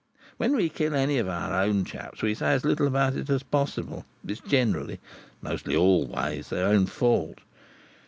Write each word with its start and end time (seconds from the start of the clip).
When 0.37 0.55
we 0.55 0.67
kill 0.69 0.95
any 0.95 1.19
of 1.19 1.29
our 1.29 1.53
own 1.61 1.85
chaps, 1.85 2.23
we 2.23 2.33
say 2.33 2.53
as 2.53 2.65
little 2.65 2.87
about 2.87 3.13
it 3.15 3.29
as 3.29 3.43
possible. 3.43 4.03
It's 4.27 4.41
generally—mostly 4.41 5.75
always—their 5.75 6.65
own 6.65 6.87
fault. 6.87 7.37